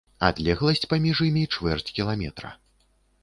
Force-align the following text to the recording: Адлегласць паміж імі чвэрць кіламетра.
Адлегласць 0.27 0.87
паміж 0.93 1.21
імі 1.27 1.43
чвэрць 1.57 1.93
кіламетра. 1.99 2.51